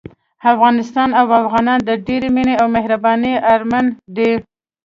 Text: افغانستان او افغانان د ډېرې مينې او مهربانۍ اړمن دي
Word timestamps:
افغانستان 0.53 1.09
او 1.19 1.25
افغانان 1.41 1.79
د 1.89 1.91
ډېرې 2.07 2.29
مينې 2.35 2.53
او 2.61 2.67
مهربانۍ 2.75 3.33
اړمن 3.53 3.85
دي 4.15 4.31